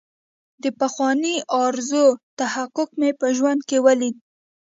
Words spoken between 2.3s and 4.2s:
تحقق مې په ژوند کې ولید.